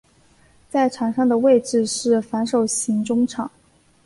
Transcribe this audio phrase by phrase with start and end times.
[0.67, 3.51] 在场上的位置是防守型中场。